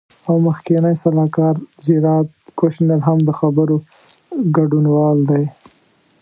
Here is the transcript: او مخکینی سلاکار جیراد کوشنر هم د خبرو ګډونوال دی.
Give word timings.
او 0.27 0.35
مخکینی 0.47 0.93
سلاکار 1.01 1.55
جیراد 1.83 2.27
کوشنر 2.59 2.99
هم 3.07 3.17
د 3.27 3.29
خبرو 3.39 3.77
ګډونوال 4.55 5.17
دی. 5.29 5.43